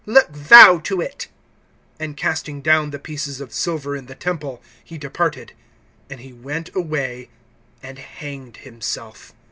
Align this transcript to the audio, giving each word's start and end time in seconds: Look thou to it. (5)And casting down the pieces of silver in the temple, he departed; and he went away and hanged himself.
Look 0.07 0.33
thou 0.33 0.79
to 0.79 0.99
it. 0.99 1.27
(5)And 1.99 2.17
casting 2.17 2.61
down 2.63 2.89
the 2.89 2.97
pieces 2.97 3.39
of 3.39 3.53
silver 3.53 3.95
in 3.95 4.07
the 4.07 4.15
temple, 4.15 4.59
he 4.83 4.97
departed; 4.97 5.53
and 6.09 6.19
he 6.21 6.33
went 6.33 6.71
away 6.73 7.29
and 7.83 7.99
hanged 7.99 8.57
himself. 8.57 9.33